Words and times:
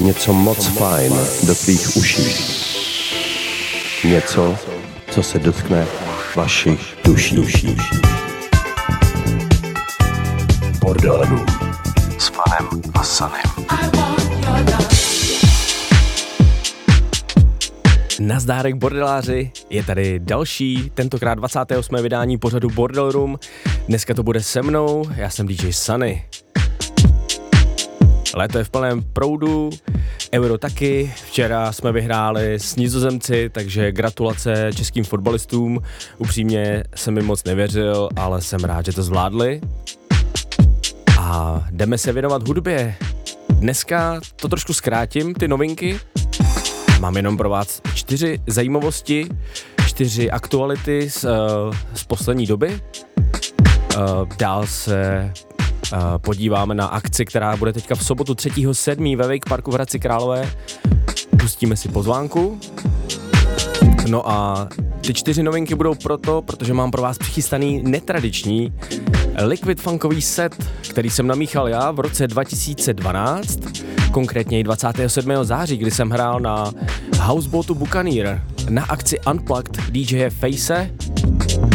Něco 0.00 0.32
moc 0.32 0.66
fajn 0.66 1.12
do 1.46 1.54
tvých 1.54 1.96
uší. 1.96 2.54
Něco, 4.04 4.56
co 5.10 5.22
se 5.22 5.38
dotkne 5.38 5.86
vašich 6.36 6.96
duší. 7.04 7.76
Bordelů 10.80 11.46
s 12.18 12.30
panem 12.30 12.82
a 12.94 13.02
sanem. 13.02 13.40
Nazdárek 18.20 18.74
bordeláři, 18.74 19.50
je 19.70 19.84
tady 19.84 20.18
další, 20.18 20.90
tentokrát 20.94 21.34
28. 21.34 21.96
vydání 22.02 22.38
pořadu 22.38 22.70
Bordel 22.70 23.12
Room. 23.12 23.38
Dneska 23.88 24.14
to 24.14 24.22
bude 24.22 24.42
se 24.42 24.62
mnou, 24.62 25.04
já 25.16 25.30
jsem 25.30 25.46
DJ 25.46 25.72
Sunny. 25.72 26.24
Léto 28.36 28.58
je 28.58 28.64
v 28.64 28.70
plném 28.70 29.02
proudu, 29.02 29.70
Euro 30.34 30.58
taky, 30.58 31.14
včera 31.26 31.72
jsme 31.72 31.92
vyhráli 31.92 32.54
s 32.54 32.76
nizozemci, 32.76 33.50
takže 33.52 33.92
gratulace 33.92 34.70
českým 34.76 35.04
fotbalistům. 35.04 35.82
Upřímně 36.18 36.84
jsem 36.94 37.14
mi 37.14 37.22
moc 37.22 37.44
nevěřil, 37.44 38.08
ale 38.16 38.42
jsem 38.42 38.64
rád, 38.64 38.86
že 38.86 38.92
to 38.92 39.02
zvládli. 39.02 39.60
A 41.18 41.62
jdeme 41.70 41.98
se 41.98 42.12
věnovat 42.12 42.48
hudbě. 42.48 42.94
Dneska 43.48 44.20
to 44.36 44.48
trošku 44.48 44.72
zkrátím, 44.72 45.34
ty 45.34 45.48
novinky. 45.48 46.00
Mám 47.00 47.16
jenom 47.16 47.36
pro 47.36 47.50
vás 47.50 47.80
čtyři 47.94 48.38
zajímavosti, 48.46 49.28
čtyři 49.86 50.30
aktuality 50.30 51.10
z, 51.10 51.24
uh, 51.24 51.30
z 51.94 52.04
poslední 52.04 52.46
doby. 52.46 52.80
Uh, 53.96 54.28
dál 54.38 54.66
se 54.66 55.32
podíváme 56.18 56.74
na 56.74 56.86
akci, 56.86 57.24
která 57.24 57.56
bude 57.56 57.72
teďka 57.72 57.94
v 57.94 58.04
sobotu 58.04 58.32
3.7. 58.32 59.16
ve 59.16 59.28
Wake 59.28 59.48
Parku 59.48 59.70
v 59.70 59.74
Hradci 59.74 60.00
Králové. 60.00 60.50
Pustíme 61.40 61.76
si 61.76 61.88
pozvánku. 61.88 62.60
No 64.08 64.30
a 64.30 64.68
ty 65.00 65.14
čtyři 65.14 65.42
novinky 65.42 65.74
budou 65.74 65.94
proto, 65.94 66.42
protože 66.42 66.74
mám 66.74 66.90
pro 66.90 67.02
vás 67.02 67.18
přichystaný 67.18 67.82
netradiční 67.82 68.72
liquid 69.38 69.80
funkový 69.80 70.22
set, 70.22 70.64
který 70.90 71.10
jsem 71.10 71.26
namíchal 71.26 71.68
já 71.68 71.90
v 71.90 72.00
roce 72.00 72.26
2012, 72.26 73.58
konkrétně 74.12 74.64
27. 74.64 75.32
září, 75.42 75.76
kdy 75.76 75.90
jsem 75.90 76.10
hrál 76.10 76.40
na 76.40 76.72
Houseboatu 77.20 77.74
Buccaneer 77.74 78.42
na 78.68 78.84
akci 78.84 79.20
Unplugged 79.30 79.76
DJ 79.90 80.30
Face 80.30 80.90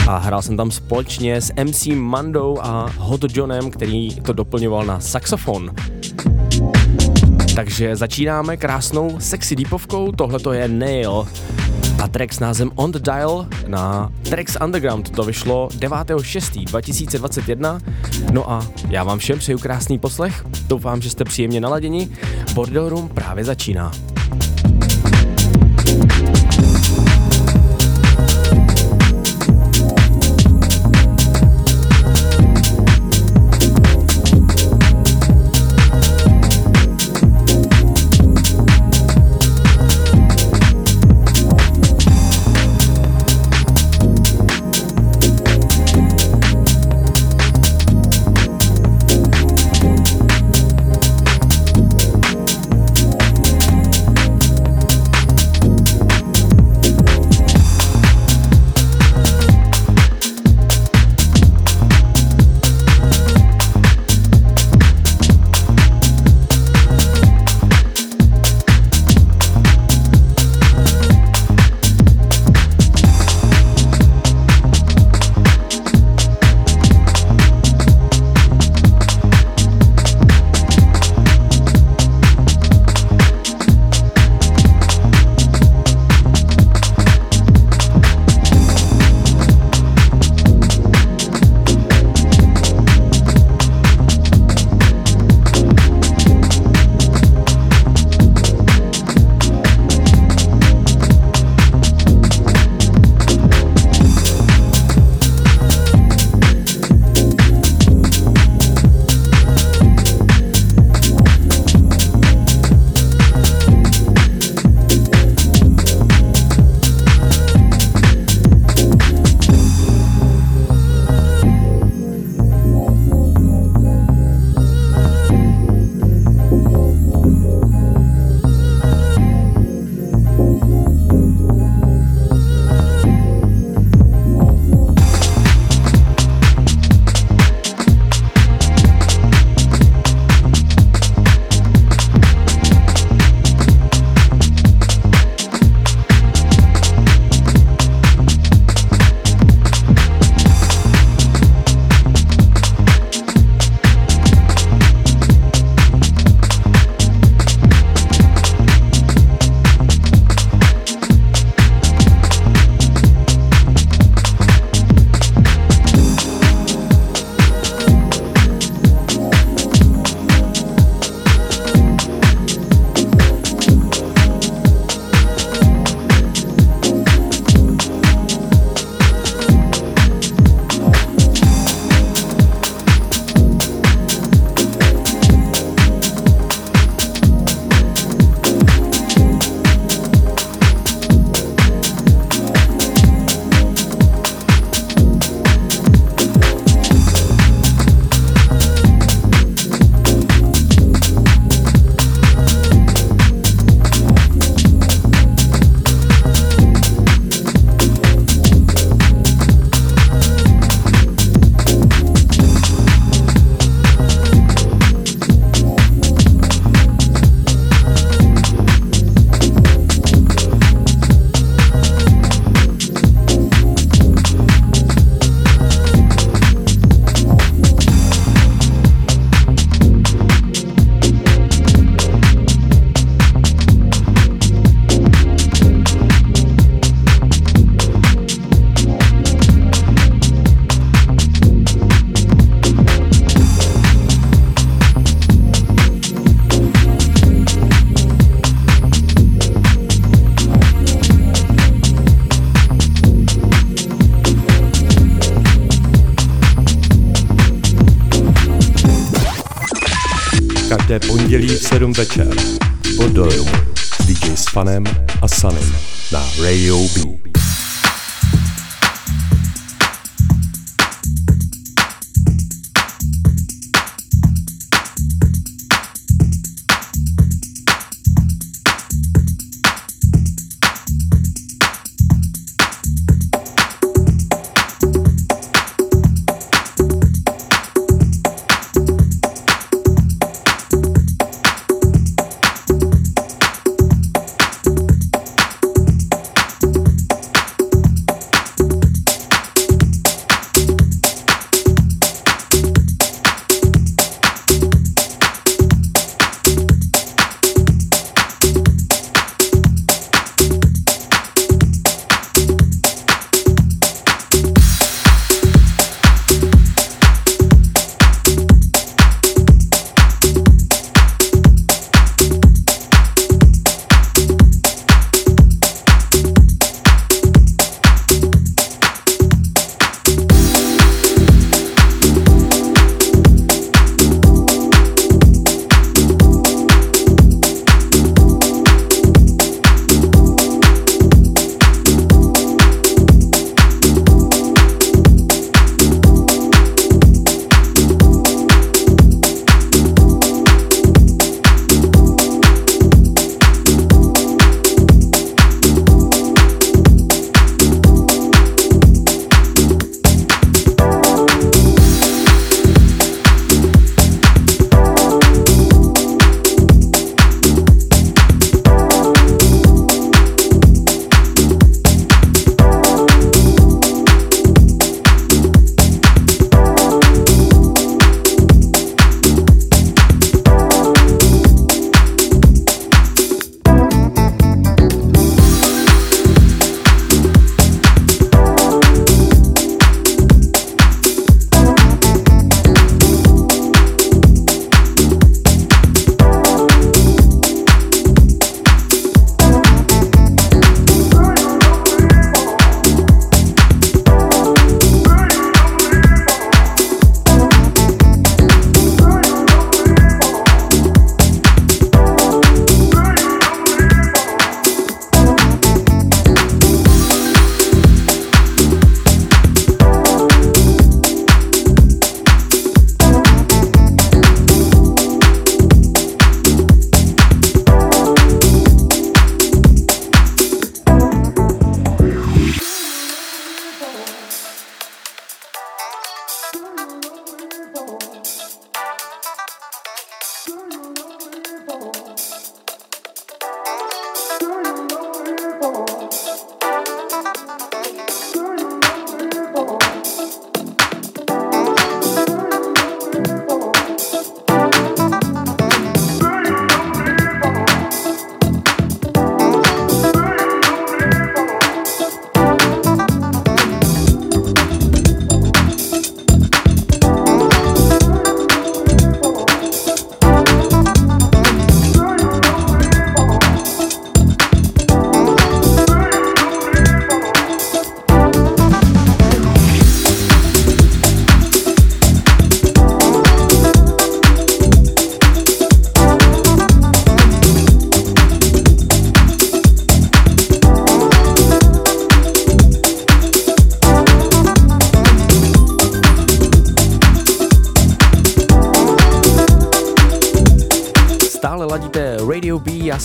a 0.07 0.17
hrál 0.17 0.41
jsem 0.41 0.57
tam 0.57 0.71
společně 0.71 1.41
s 1.41 1.53
MC 1.63 1.87
Mandou 1.95 2.57
a 2.61 2.89
Hot 2.97 3.37
Johnem, 3.37 3.71
který 3.71 4.15
to 4.15 4.33
doplňoval 4.33 4.85
na 4.85 4.99
saxofon. 4.99 5.71
Takže 7.55 7.95
začínáme 7.95 8.57
krásnou 8.57 9.19
sexy 9.19 9.55
deepovkou, 9.55 10.11
tohle 10.11 10.39
to 10.39 10.53
je 10.53 10.67
Nail 10.67 11.27
a 12.03 12.07
track 12.07 12.33
s 12.33 12.39
názvem 12.39 12.71
On 12.75 12.91
the 12.91 12.99
Dial 12.99 13.47
na 13.67 14.11
Tracks 14.29 14.57
Underground. 14.63 15.09
To 15.09 15.23
vyšlo 15.23 15.69
9.6.2021. 15.79 17.81
No 18.31 18.51
a 18.51 18.67
já 18.89 19.03
vám 19.03 19.19
všem 19.19 19.39
přeju 19.39 19.59
krásný 19.59 19.99
poslech. 19.99 20.45
Doufám, 20.67 21.01
že 21.01 21.09
jste 21.09 21.23
příjemně 21.23 21.61
naladěni. 21.61 22.09
Bordel 22.53 22.89
Room 22.89 23.09
právě 23.09 23.43
začíná. 23.43 23.91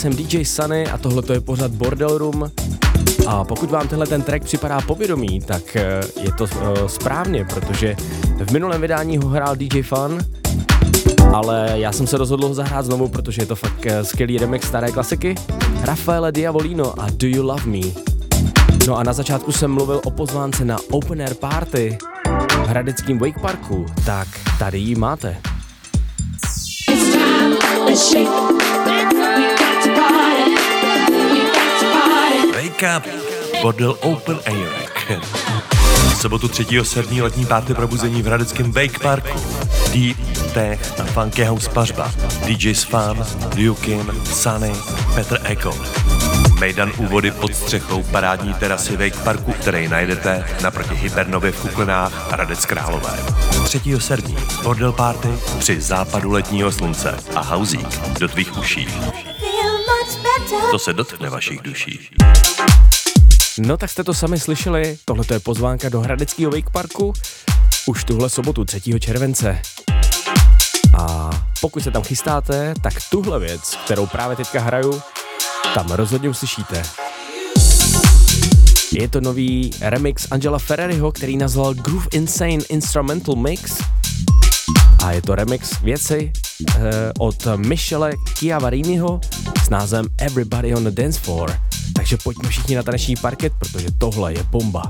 Jsem 0.05 0.17
DJ 0.17 0.45
Sunny 0.45 0.87
a 0.87 0.99
tohle 0.99 1.23
je 1.33 1.41
pořad 1.41 1.71
Bordel 1.71 2.19
Room. 2.19 2.51
A 3.27 3.45
pokud 3.45 3.71
vám 3.71 3.89
tenhle 3.89 4.07
ten 4.07 4.23
track 4.23 4.45
připadá 4.45 4.81
povědomí, 4.81 5.41
tak 5.41 5.77
eh, 5.77 6.01
je 6.21 6.33
to 6.33 6.45
uh, 6.45 6.87
správně, 6.87 7.45
protože 7.45 7.97
v 8.45 8.53
minulém 8.53 8.81
vydání 8.81 9.19
ho 9.19 9.29
hrál 9.29 9.57
DJ 9.57 9.83
Fun, 9.83 10.19
ale 11.33 11.73
já 11.75 11.93
jsem 11.93 12.07
se 12.07 12.19
rozhodl 12.19 12.49
ho 12.49 12.55
zahrát 12.55 12.85
znovu, 12.85 13.09
protože 13.09 13.43
je 13.43 13.47
to 13.47 13.57
fakt 13.57 13.87
uh, 13.87 13.93
skvělý 14.03 14.39
remix 14.39 14.69
staré 14.69 14.93
klasiky. 14.93 15.35
Rafaele 15.81 16.33
Diavolino 16.33 17.01
a 17.01 17.07
Do 17.11 17.29
You 17.29 17.43
Love 17.43 17.67
Me. 17.67 17.87
No 18.87 18.97
a 18.97 19.03
na 19.03 19.13
začátku 19.13 19.53
jsem 19.53 19.71
mluvil 19.71 20.01
o 20.05 20.11
pozvánce 20.11 20.65
na 20.65 20.77
Open 20.91 21.23
Air 21.23 21.35
Party 21.35 21.99
v 22.51 22.67
Hradeckém 22.67 23.19
Wake 23.19 23.41
Parku, 23.41 23.87
tak 24.07 24.29
tady 24.59 24.79
ji 24.79 24.95
máte. 24.95 25.37
It's 27.89 28.13
time, 28.13 28.54
Wake 32.75 32.97
Up, 32.97 33.07
Bordel 33.63 33.97
Open 34.01 34.41
Air. 34.47 34.69
V 36.09 36.17
sobotu 36.21 36.49
3. 36.49 36.67
7. 36.83 37.23
letní 37.23 37.47
párty 37.47 37.75
probuzení 37.75 38.23
v 38.23 38.27
Hradeckém 38.27 38.73
Wake 38.73 38.99
Parku. 38.99 39.41
Deep, 39.93 40.17
Tech 40.55 41.01
a 41.01 41.05
Funky 41.05 41.45
House 41.45 41.71
pařba. 41.71 42.13
DJs 42.47 42.85
Fan, 42.85 43.27
Lukin, 43.57 44.13
Sunny, 44.25 44.73
Petr 45.15 45.41
Eko. 45.45 45.79
Mejdan 46.61 46.93
úvody 46.99 47.31
pod 47.31 47.55
střechou 47.55 48.03
parádní 48.03 48.55
terasy 48.55 48.97
Wake 48.97 49.25
Parku, 49.25 49.53
který 49.53 49.89
najdete 49.89 50.45
naproti 50.63 50.95
Hypernově 50.95 51.53
v 51.53 51.61
Kuklenách 51.61 52.29
a 52.31 52.35
Hradec 52.35 52.67
Králové. 52.67 53.19
3. 53.65 53.81
srpní 53.99 54.37
Bordel 54.63 54.93
Party 54.93 55.29
při 55.59 55.81
západu 55.81 56.33
letního 56.33 56.73
slunce 56.73 57.17
a 57.35 57.41
hauzík 57.41 58.19
do 58.19 58.29
tvých 58.29 58.59
uší. 58.59 58.89
To 60.71 60.79
se 60.79 60.93
dotkne 60.93 61.31
vašich 61.31 61.63
duší. 61.63 62.11
No 63.59 63.77
tak 63.77 63.91
jste 63.91 64.05
to 64.05 64.15
sami 64.15 64.41
slyšeli, 64.41 64.99
tohle 65.05 65.25
je 65.33 65.41
pozvánka 65.41 65.89
do 65.89 66.01
Hradeckého 66.01 66.51
Wake 66.51 66.71
Parku 66.71 67.13
už 67.87 68.05
tuhle 68.05 68.31
sobotu 68.31 68.65
3. 68.65 69.01
července. 69.01 69.63
A 70.99 71.31
pokud 71.61 71.83
se 71.83 71.91
tam 71.91 72.03
chystáte, 72.03 72.75
tak 72.83 72.95
tuhle 73.11 73.41
věc, 73.41 73.79
kterou 73.85 74.07
právě 74.07 74.37
teďka 74.37 74.61
hraju, 74.61 75.03
tam 75.75 75.91
rozhodně 75.91 76.29
uslyšíte. 76.29 76.83
Je 78.93 79.09
to 79.09 79.21
nový 79.21 79.71
remix 79.81 80.27
Angela 80.31 80.59
Ferreriho, 80.59 81.13
který 81.13 81.37
nazval 81.37 81.75
Groove 81.75 82.07
Insane 82.13 82.65
Instrumental 82.69 83.37
Mix. 83.37 83.79
A 85.05 85.13
je 85.13 85.23
to 85.23 85.35
remix 85.35 85.81
věci 85.81 86.33
od 87.19 87.47
Michele 87.57 88.13
Chiavariniho 88.39 89.21
s 89.65 89.71
názvem 89.71 90.07
Everybody 90.19 90.75
on 90.75 90.85
the 90.85 90.91
Dance 90.91 91.21
Floor. 91.21 91.57
Takže 91.95 92.17
pojďme 92.17 92.49
všichni 92.49 92.77
na 92.77 92.83
taneční 92.83 93.17
parket, 93.17 93.53
protože 93.59 93.89
tohle 93.99 94.33
je 94.33 94.43
bomba. 94.43 94.83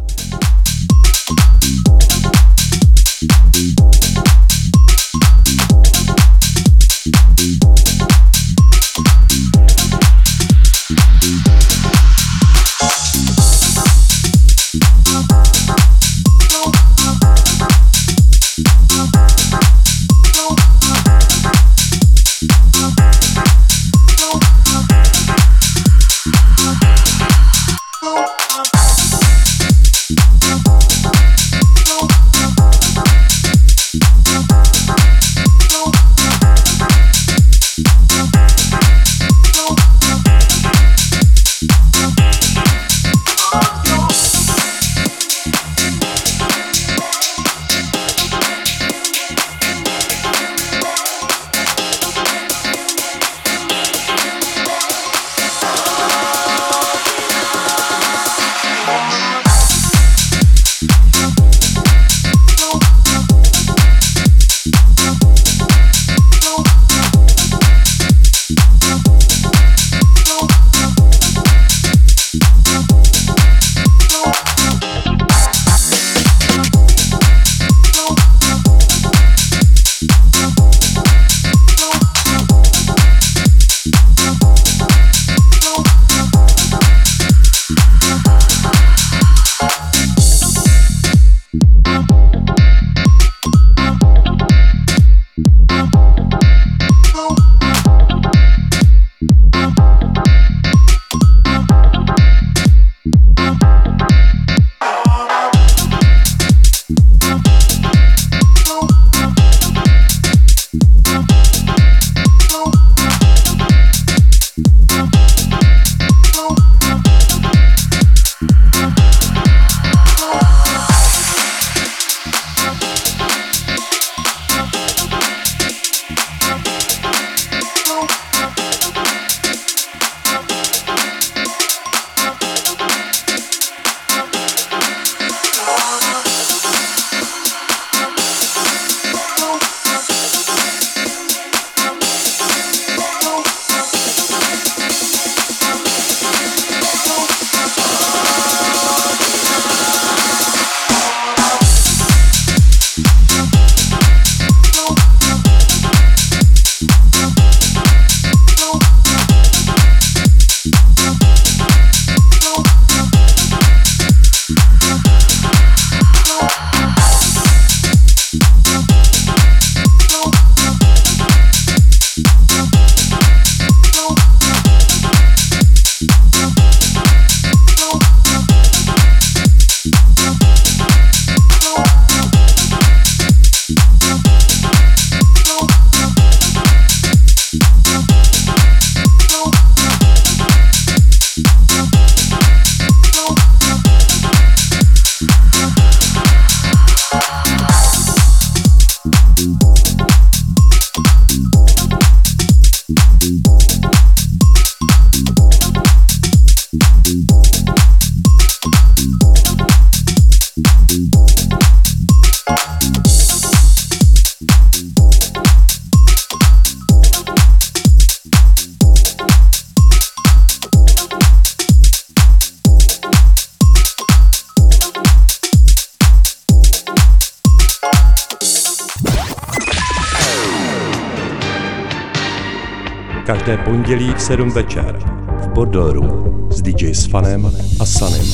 Pondělí 233.65 234.15
v 234.15 234.23
7 234.23 234.51
večer 234.51 234.99
v 235.39 235.49
Bordelru 235.49 236.49
s 236.51 236.63
DJ 236.63 236.95
Sfanem 236.95 237.53
a 237.81 237.87
Sanem 237.87 238.27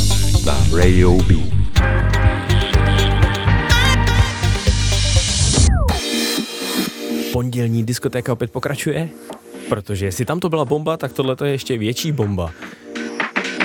na 0.47 0.67
Radio 0.77 1.13
B. 1.13 1.35
Pondělní 7.33 7.85
diskotéka 7.85 8.33
opět 8.33 8.51
pokračuje, 8.51 9.09
protože 9.69 10.05
jestli 10.05 10.25
tam 10.25 10.41
to 10.41 10.49
byla 10.49 10.65
bomba, 10.65 10.97
tak 10.97 11.13
tohle 11.13 11.37
je 11.45 11.51
ještě 11.51 11.79
větší 11.79 12.13
bomba. 12.13 12.51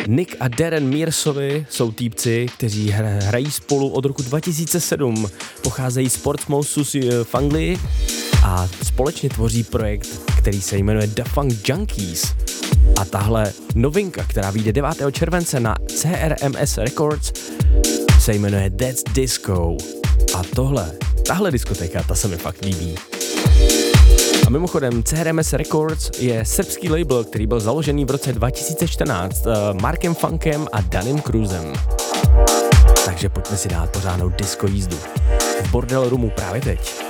Nick 0.08 0.36
a 0.40 0.48
Darren 0.48 0.90
Mearsovi 0.90 1.66
jsou 1.70 1.92
týpci, 1.92 2.46
kteří 2.58 2.90
hrají 2.90 3.52
spolu 3.52 3.90
od 3.90 4.06
roku 4.06 4.22
2007. 4.22 5.28
Pocházejí 5.62 6.10
z 6.10 6.18
Portsmouthu 6.18 6.84
v 7.24 7.36
Anglii 7.36 7.80
a 8.44 8.68
společně 8.84 9.30
tvoří 9.30 9.64
projekt, 9.64 10.35
který 10.46 10.62
se 10.62 10.78
jmenuje 10.78 11.08
The 11.08 11.24
Funk 11.24 11.70
Junkies. 11.70 12.34
A 12.98 13.06
tahle 13.06 13.54
novinka, 13.76 14.24
která 14.28 14.52
vyjde 14.52 14.72
9. 14.72 14.92
července 15.12 15.60
na 15.60 15.76
CRMS 15.88 16.78
Records, 16.78 17.34
se 18.20 18.34
jmenuje 18.34 18.70
That's 18.70 19.04
Disco. 19.14 19.78
A 20.36 20.42
tohle, 20.56 20.92
tahle 21.28 21.52
diskotéka, 21.52 22.04
ta 22.04 22.16
se 22.16 22.28
mi 22.28 22.38
fakt 22.38 22.62
líbí. 22.66 22.96
A 24.48 24.50
mimochodem, 24.50 25.04
CRMS 25.04 25.54
Records 25.54 26.12
je 26.20 26.46
srbský 26.46 26.90
label, 26.90 27.24
který 27.24 27.48
byl 27.48 27.60
založený 27.60 28.06
v 28.06 28.12
roce 28.12 28.34
2014 28.34 29.46
uh, 29.46 29.82
Markem 29.82 30.16
Funkem 30.16 30.68
a 30.72 30.82
Danem 30.82 31.22
Cruzem. 31.22 31.74
Takže 33.06 33.30
pojďme 33.30 33.58
si 33.58 33.70
dát 33.70 33.90
pořádnou 33.90 34.30
disco 34.30 34.68
jízdu. 34.68 34.98
V 35.64 35.72
Bordel 35.72 36.10
Roomu 36.10 36.30
právě 36.30 36.62
teď. 36.62 37.05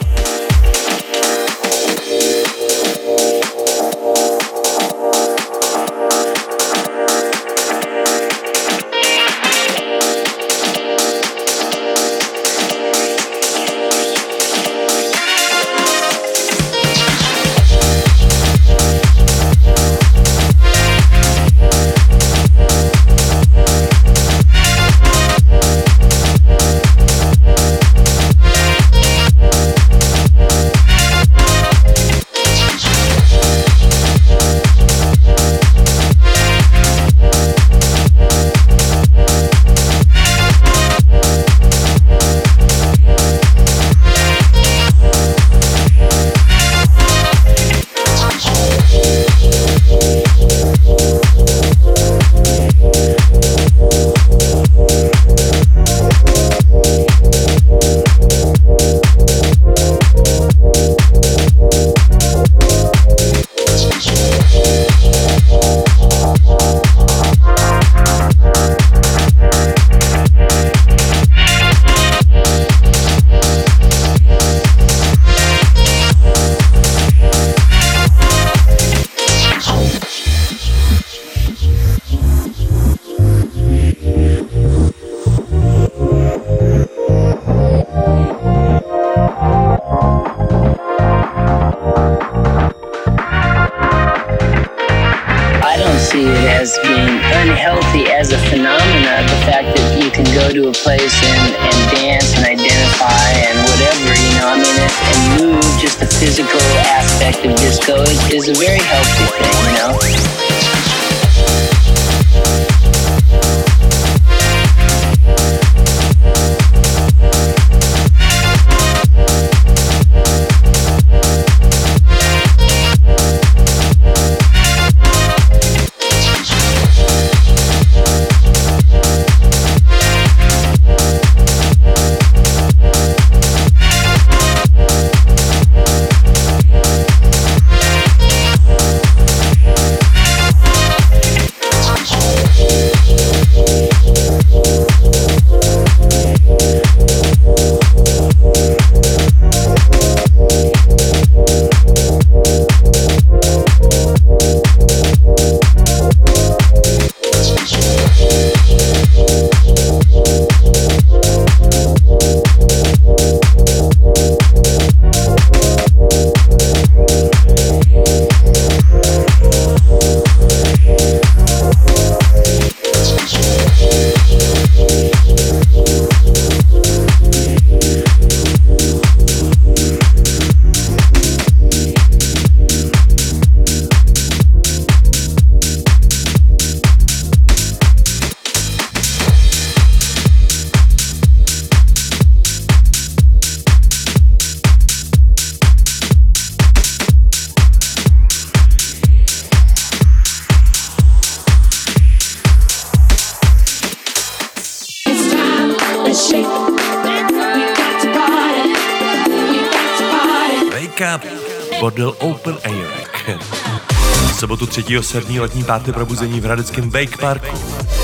Sobotu 214.86 215.02
3. 215.02 215.04
srpní 215.04 215.40
letní 215.40 215.64
páté 215.64 215.94
probuzení 215.94 216.42
v 216.42 216.44
Hradeckém 216.44 216.90
Wake 216.90 217.18
Parku. 217.18 217.58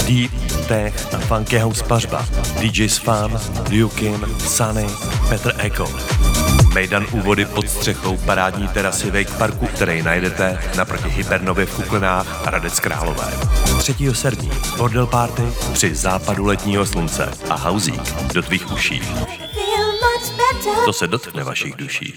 Deep, 0.07 0.31
Tech 0.67 1.13
a 1.13 1.17
Funky 1.17 1.57
House 1.57 1.83
pařba. 1.83 2.25
DJs 2.59 2.97
Fan, 2.97 3.39
Liu 3.69 3.89
Kim, 3.89 4.25
Sunny, 4.39 4.87
Petr 5.29 5.53
Eko. 5.57 5.91
Mejdan 6.73 7.07
úvody 7.11 7.45
pod 7.45 7.69
střechou 7.69 8.17
parádní 8.17 8.67
terasy 8.67 9.11
Wake 9.11 9.37
Parku, 9.37 9.67
který 9.67 10.01
najdete 10.01 10.59
naproti 10.77 11.09
Hypernově 11.09 11.65
v 11.65 11.75
Kuklenách 11.75 12.41
a 12.41 12.47
Hradec 12.49 12.79
Králové. 12.79 13.33
3. 13.77 13.95
srpní 14.13 14.51
bordel 14.77 15.07
party 15.07 15.43
při 15.73 15.95
západu 15.95 16.45
letního 16.45 16.85
slunce 16.85 17.31
a 17.49 17.55
hauzík 17.55 18.33
do 18.33 18.41
tvých 18.41 18.71
uší. 18.71 19.01
To 20.85 20.93
se 20.93 21.07
dotkne 21.07 21.43
vašich 21.43 21.75
duší. 21.75 22.13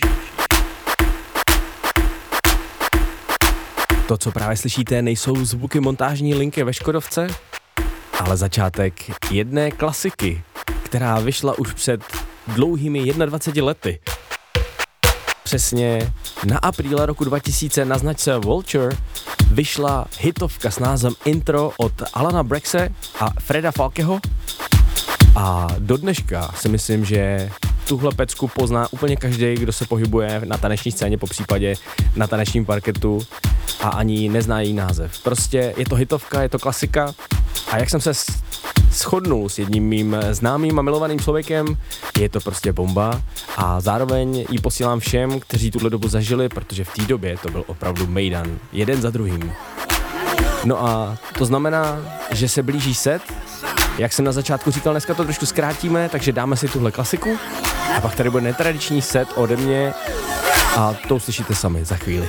To, 4.09 4.17
co 4.17 4.33
právě 4.33 4.57
slyšíte, 4.57 5.03
nejsou 5.03 5.45
zvuky 5.45 5.81
montážní 5.81 6.35
linky 6.35 6.65
ve 6.65 6.73
Škodovce, 6.73 7.27
ale 8.21 8.37
začátek 8.37 9.11
jedné 9.31 9.71
klasiky, 9.71 10.43
která 10.83 11.19
vyšla 11.21 11.59
už 11.59 11.73
před 11.73 12.01
dlouhými 12.47 13.13
21 13.13 13.67
lety. 13.67 13.99
Přesně 15.43 16.13
na 16.45 16.59
apríle 16.59 17.07
roku 17.07 17.25
2000 17.25 17.85
na 17.85 17.99
značce 17.99 18.39
Vulture 18.39 18.97
vyšla 19.51 20.07
hitovka 20.21 20.71
s 20.71 20.79
názvem 20.79 21.15
Intro 21.25 21.73
od 21.77 21.93
Alana 22.15 22.43
Brexe 22.43 22.89
a 23.21 23.31
Freda 23.41 23.71
Falkeho 23.71 24.21
a 25.37 25.69
do 25.79 25.97
dneška 25.97 26.51
si 26.57 26.69
myslím, 26.69 27.05
že 27.05 27.51
tuhle 27.89 28.13
pecku 28.17 28.49
pozná 28.49 28.87
úplně 28.91 29.17
každý, 29.17 29.55
kdo 29.55 29.73
se 29.73 29.87
pohybuje 29.87 30.41
na 30.45 30.59
taneční 30.59 30.93
scéně, 30.93 31.19
po 31.19 31.27
případě 31.27 31.75
na 32.17 32.27
tanečním 32.27 32.65
parketu 32.65 33.21
a 33.81 33.89
ani 33.89 34.29
nezná 34.29 34.61
její 34.61 34.73
název. 34.73 35.23
Prostě 35.23 35.75
je 35.77 35.87
to 35.87 35.95
hitovka, 35.95 36.43
je 36.43 36.49
to 36.49 36.59
klasika 36.59 37.15
a 37.71 37.79
jak 37.79 37.91
jsem 37.91 38.01
se 38.01 38.13
shodnul 38.91 39.49
s 39.49 39.59
jedním 39.59 39.85
mým 39.85 40.17
známým 40.31 40.79
a 40.79 40.83
milovaným 40.83 41.21
člověkem, 41.21 41.77
je 42.19 42.29
to 42.29 42.41
prostě 42.41 42.73
bomba 42.73 43.23
a 43.57 43.81
zároveň 43.81 44.47
ji 44.51 44.59
posílám 44.59 45.01
všem, 45.01 45.41
kteří 45.41 45.71
tuhle 45.71 45.91
dobu 45.91 46.09
zažili, 46.09 46.49
protože 46.49 46.85
v 46.85 46.93
té 46.93 47.03
době 47.03 47.37
to 47.43 47.51
byl 47.51 47.65
opravdu 47.67 48.07
mejdan, 48.07 48.59
jeden 48.73 49.03
za 49.03 49.11
druhým. 49.11 49.53
No 50.65 50.85
a 50.85 51.19
to 51.39 51.45
znamená, 51.45 51.99
že 52.31 52.49
se 52.49 52.63
blíží 52.63 52.95
set, 52.95 53.23
jak 53.99 54.13
jsem 54.13 54.25
na 54.25 54.33
začátku 54.33 54.71
říkal, 54.71 54.93
dneska 54.93 55.15
to 55.15 55.25
trošku 55.25 55.47
zkrátíme, 55.47 56.09
takže 56.09 56.33
dáme 56.33 56.57
si 56.57 56.69
tuhle 56.69 56.93
klasiku 56.93 57.39
a 57.97 58.01
pak 58.01 58.15
tady 58.15 58.31
bude 58.31 58.43
netradiční 58.43 59.03
set 59.03 59.29
ode 59.35 59.57
mě 59.57 59.95
a 60.77 60.95
to 61.09 61.17
uslyšíte 61.17 61.55
sami 61.55 61.85
za 61.85 61.97
chvíli. 61.97 62.29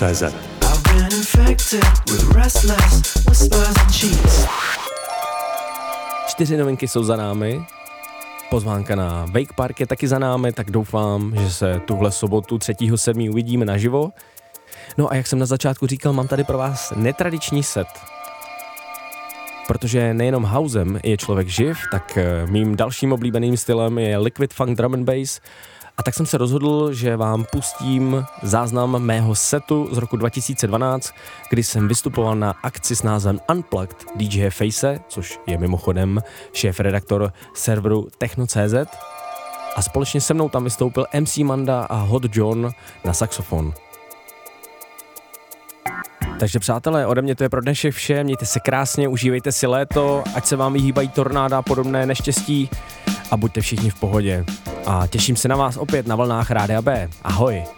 www.radiob.cz 0.00 0.22
Čtyři 6.26 6.56
novinky 6.56 6.88
jsou 6.88 7.04
za 7.04 7.16
námi, 7.16 7.64
pozvánka 8.50 8.94
na 8.96 9.26
Wake 9.26 9.52
Park 9.52 9.80
je 9.80 9.86
taky 9.86 10.08
za 10.08 10.18
námi, 10.18 10.52
tak 10.52 10.70
doufám, 10.70 11.32
že 11.36 11.50
se 11.50 11.80
tuhle 11.84 12.12
sobotu 12.12 12.56
3.7. 12.56 13.30
uvidíme 13.30 13.64
naživo. 13.64 14.12
No 14.98 15.12
a 15.12 15.14
jak 15.14 15.26
jsem 15.26 15.38
na 15.38 15.46
začátku 15.46 15.86
říkal, 15.86 16.12
mám 16.12 16.28
tady 16.28 16.44
pro 16.44 16.58
vás 16.58 16.92
netradiční 16.96 17.62
set. 17.62 17.88
protože 19.66 20.14
nejenom 20.14 20.42
housem 20.42 21.00
je 21.04 21.16
člověk 21.16 21.48
živ, 21.48 21.78
tak 21.90 22.18
eh, 22.18 22.46
mým 22.46 22.76
dalším 22.76 23.12
oblíbeným 23.12 23.56
stylem 23.56 23.98
je 23.98 24.18
liquid 24.18 24.54
funk 24.54 24.78
drum 24.78 24.94
and 24.94 25.04
bass, 25.04 25.40
a 25.98 26.02
tak 26.02 26.14
jsem 26.14 26.26
se 26.26 26.38
rozhodl, 26.38 26.92
že 26.92 27.16
vám 27.16 27.44
pustím 27.52 28.24
záznam 28.42 28.98
mého 28.98 29.34
setu 29.34 29.88
z 29.92 29.98
roku 29.98 30.16
2012, 30.16 31.14
kdy 31.50 31.62
jsem 31.62 31.88
vystupoval 31.88 32.36
na 32.36 32.54
akci 32.62 32.96
s 32.96 33.02
názvem 33.02 33.40
Unplugged 33.50 34.04
DJ 34.16 34.50
Face, 34.50 35.00
což 35.08 35.40
je 35.46 35.58
mimochodem 35.58 36.22
šéf-redaktor 36.52 37.32
serveru 37.54 38.08
Techno.cz. 38.18 38.74
A 39.76 39.82
společně 39.82 40.20
se 40.20 40.34
mnou 40.34 40.48
tam 40.48 40.64
vystoupil 40.64 41.06
MC 41.20 41.38
Manda 41.38 41.84
a 41.84 41.96
Hot 41.96 42.22
John 42.36 42.70
na 43.04 43.12
saxofon. 43.12 43.72
Takže 46.40 46.58
přátelé, 46.58 47.06
ode 47.06 47.22
mě 47.22 47.34
to 47.34 47.42
je 47.42 47.48
pro 47.48 47.60
dnešek 47.60 47.94
vše, 47.94 48.24
mějte 48.24 48.46
se 48.46 48.60
krásně, 48.60 49.08
užívejte 49.08 49.52
si 49.52 49.66
léto, 49.66 50.24
ať 50.34 50.46
se 50.46 50.56
vám 50.56 50.72
vyhýbají 50.72 51.08
tornáda 51.08 51.58
a 51.58 51.62
podobné 51.62 52.06
neštěstí 52.06 52.70
a 53.30 53.36
buďte 53.36 53.60
všichni 53.60 53.90
v 53.90 54.00
pohodě. 54.00 54.44
A 54.86 55.06
těším 55.06 55.36
se 55.36 55.48
na 55.48 55.56
vás 55.56 55.76
opět 55.76 56.06
na 56.06 56.16
vlnách 56.16 56.50
Rádia 56.50 56.82
B. 56.82 57.08
Ahoj! 57.22 57.75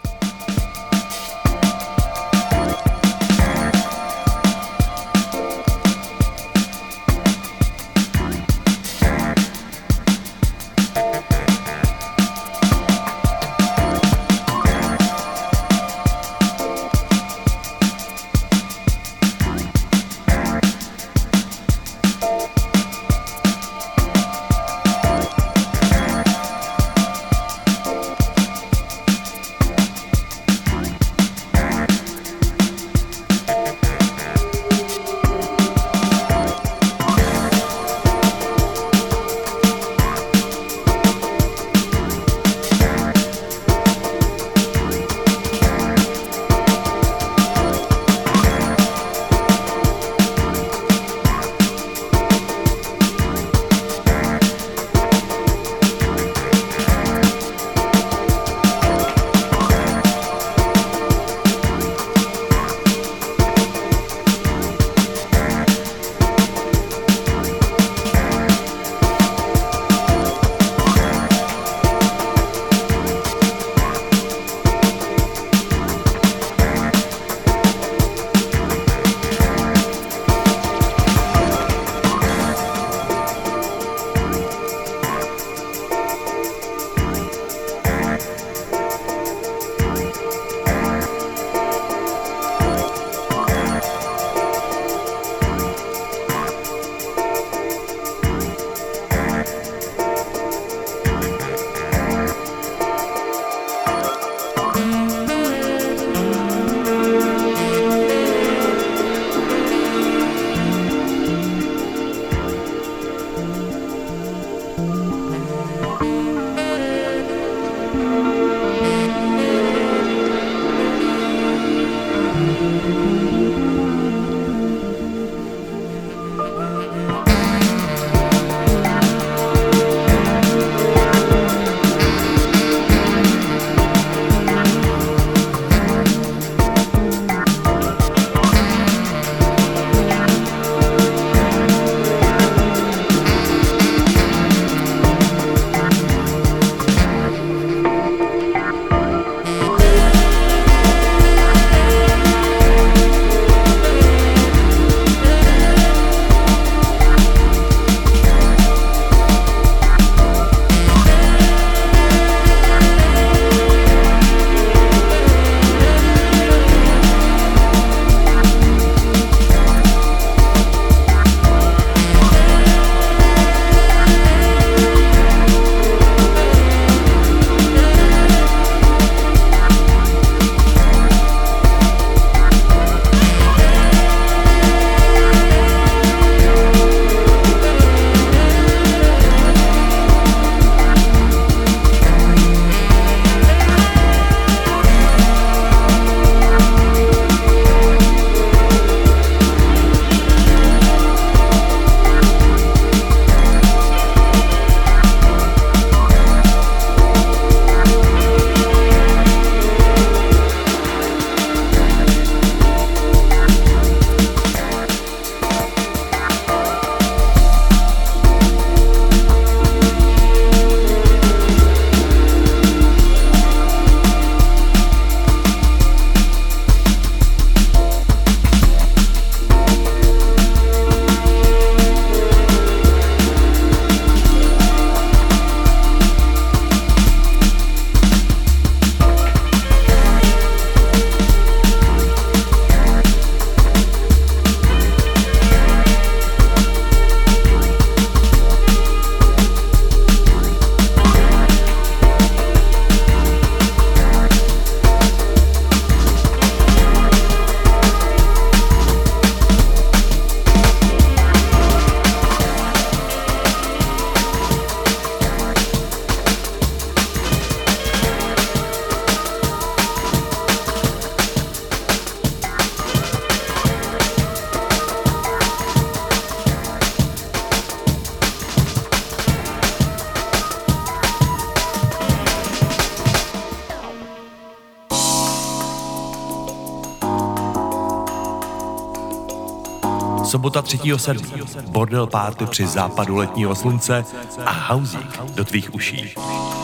Sobota 290.29 290.63
3. 290.63 290.79
srpna. 290.97 291.47
Bordel 291.69 292.07
párty 292.07 292.47
při 292.47 292.67
západu 292.67 293.17
letního 293.17 293.55
slunce 293.55 294.05
a 294.45 294.51
hauzík 294.51 295.23
do 295.35 295.45
tvých 295.45 295.75
uší. 295.75 296.15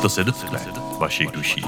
To 0.03 0.09
se 0.09 0.25
dotkne 0.25 0.61
vašich 0.99 1.31
duší. 1.31 1.65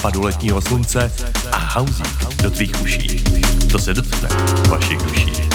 Západu 0.00 0.22
letního 0.22 0.60
slunce 0.60 1.12
a 1.52 1.58
housík 1.58 2.42
do 2.42 2.50
tvých 2.50 2.82
uší. 2.82 3.24
To 3.72 3.78
se 3.78 3.94
dotkne 3.94 4.28
vašich 4.68 4.98
duší. 4.98 5.49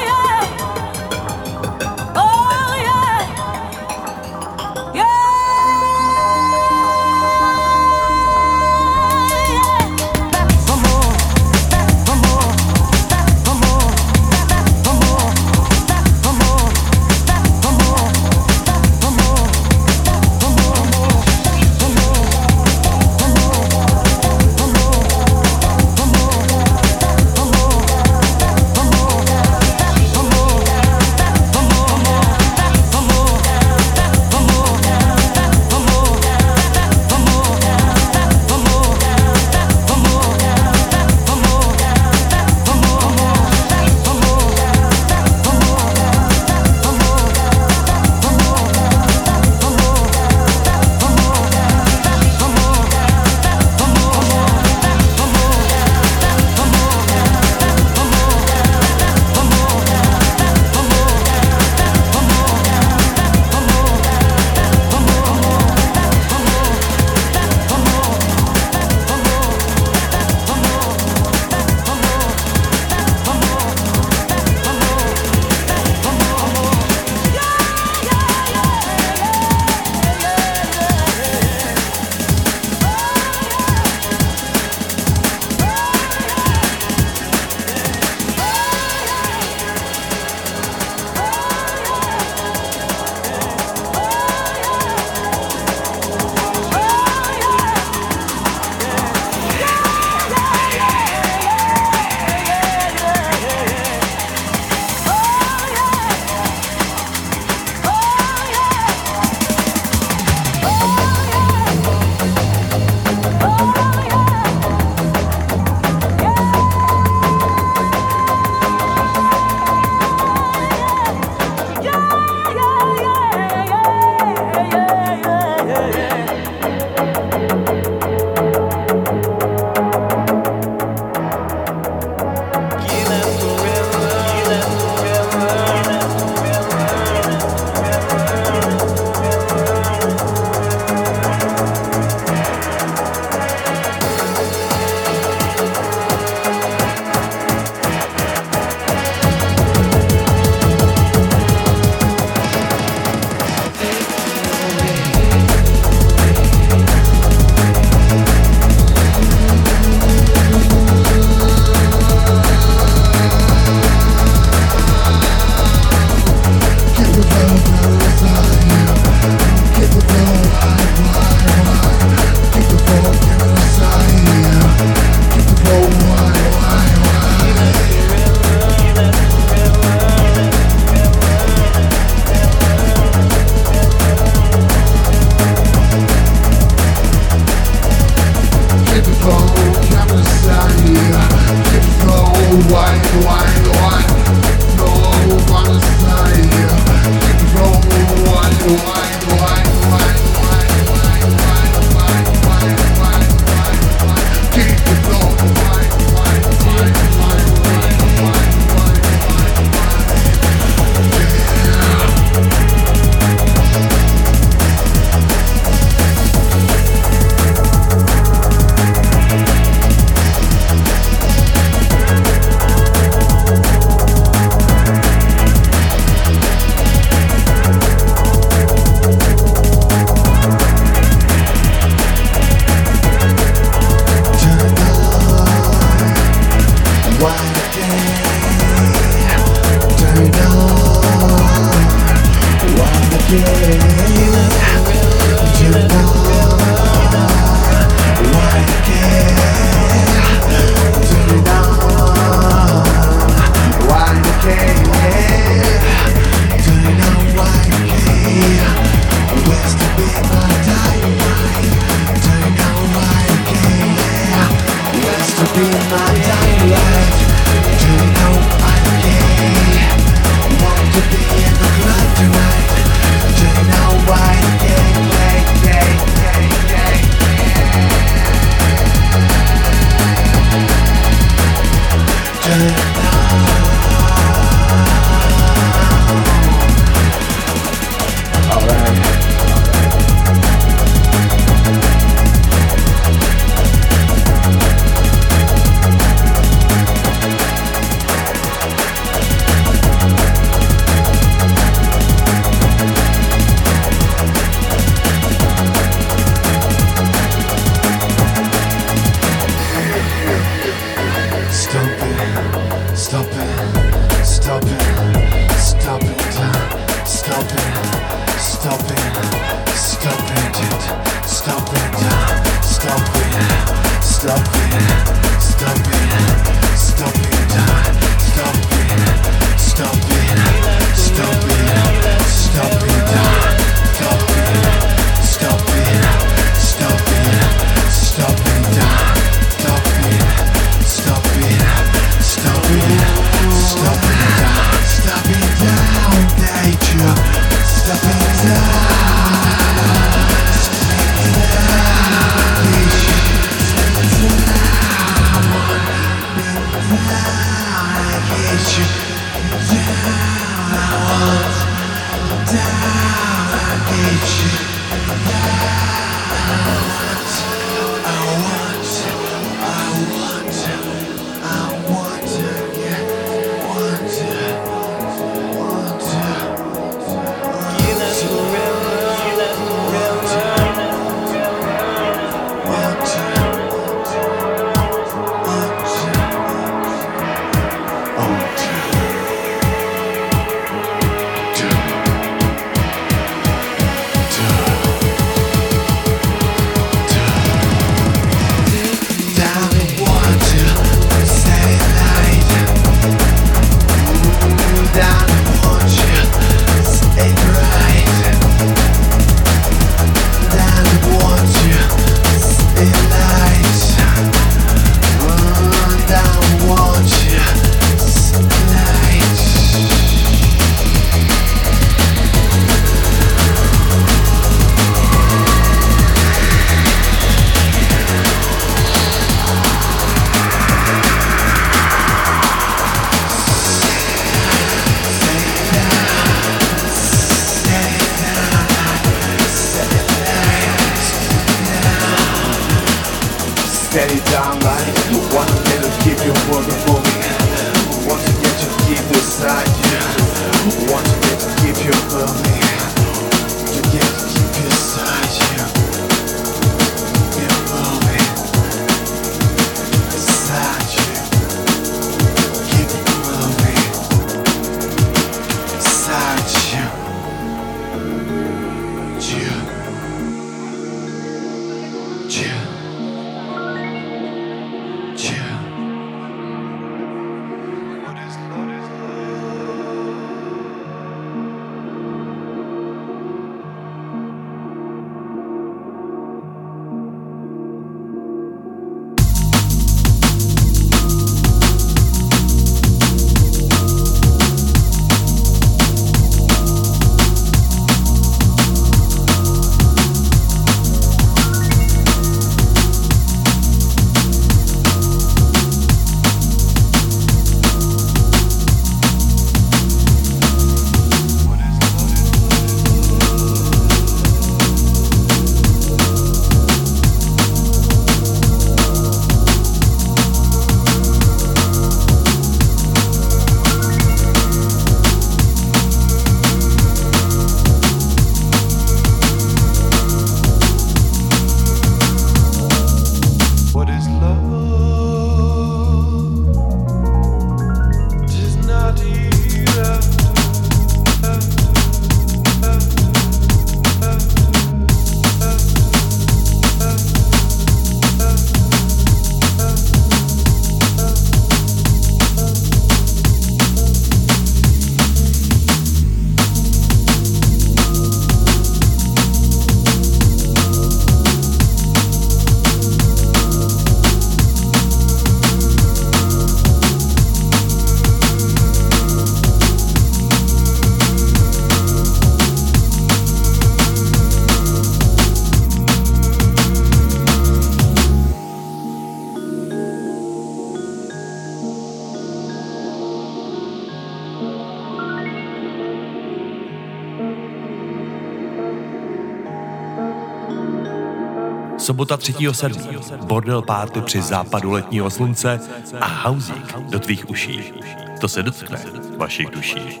Sobota 592.02 592.16
3.7. 592.16 593.16
Bordel 593.24 593.62
párty 593.62 594.00
při 594.00 594.22
západu 594.22 594.70
letního 594.70 595.10
slunce 595.10 595.60
a 596.00 596.06
hauzík 596.06 596.78
do 596.78 596.98
tvých 596.98 597.30
uší. 597.30 597.72
To 598.20 598.28
se 598.28 598.42
dotkne 598.42 598.78
vašich 599.16 599.50
duší. 599.50 600.00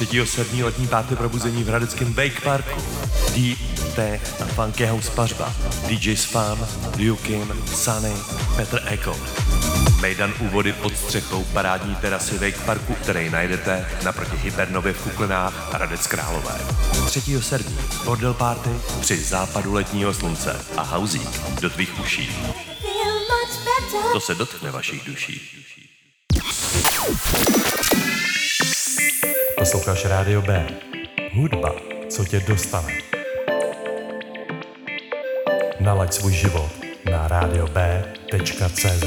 3.7. 0.00 0.64
letní 0.64 0.88
páté 0.88 1.16
probuzení 1.16 1.64
v 1.64 1.68
Hradeckém 1.68 2.12
Bake 2.12 2.40
Parku. 2.40 2.80
DT 3.30 3.98
na 4.40 4.46
Funky 4.46 4.86
House 4.86 5.10
Pařba, 5.10 5.54
DJ 5.86 6.16
Spam, 6.16 6.66
Liu 6.96 7.16
Kim, 7.16 7.52
Sunny, 7.66 8.12
Petr 8.56 8.82
Eko. 8.86 9.16
Mejdan 10.00 10.34
úvody 10.40 10.72
pod 10.72 10.96
střechou 10.96 11.44
parádní 11.44 11.94
terasy 11.94 12.38
Wake 12.38 12.60
Parku, 12.60 12.94
který 12.94 13.30
najdete 13.30 13.88
naproti 14.04 14.36
Hypernově 14.36 14.92
v 14.92 15.02
Kuklinách 15.02 15.74
a 15.74 15.78
Radec 15.78 16.06
Králové. 16.06 16.60
3. 17.06 17.42
srdní 17.42 17.78
bordel 18.04 18.34
party 18.34 18.70
při 19.00 19.16
západu 19.16 19.72
letního 19.72 20.14
slunce 20.14 20.66
a 20.76 20.82
hauzík 20.82 21.60
do 21.60 21.70
tvých 21.70 22.00
uší. 22.00 22.36
To 24.12 24.20
se 24.20 24.34
dotkne 24.34 24.70
vašich 24.70 25.04
duší. 25.04 25.59
Posloucháš 29.60 30.04
Rádio 30.04 30.42
B. 30.42 30.66
Hudba, 31.32 31.72
co 32.08 32.24
tě 32.24 32.40
dostane. 32.40 32.92
Nalaď 35.80 36.12
svůj 36.12 36.32
život 36.32 36.70
na 37.10 37.28
radiob.cz 37.28 39.04